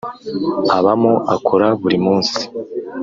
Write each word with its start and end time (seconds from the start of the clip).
abamo(akora 0.77 1.67
buri 1.81 1.97
munsi) 2.05 2.39